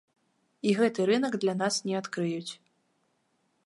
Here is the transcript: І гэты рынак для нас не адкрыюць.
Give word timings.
І 0.69 0.71
гэты 0.79 1.05
рынак 1.11 1.39
для 1.45 1.55
нас 1.61 1.75
не 1.91 1.95
адкрыюць. 2.03 2.53